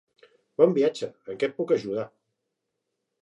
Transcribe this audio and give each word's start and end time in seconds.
Bon 0.61 0.71
viatge! 0.77 1.09
En 1.33 1.37
què 1.43 1.49
et 1.51 1.55
puc 1.59 1.73
ajudar? 1.77 2.07